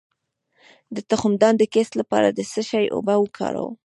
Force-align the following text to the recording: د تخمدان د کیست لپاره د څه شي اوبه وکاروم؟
د 0.95 0.97
تخمدان 1.11 1.53
د 1.57 1.63
کیست 1.73 1.93
لپاره 2.01 2.27
د 2.31 2.39
څه 2.51 2.61
شي 2.69 2.85
اوبه 2.95 3.15
وکاروم؟ 3.19 3.73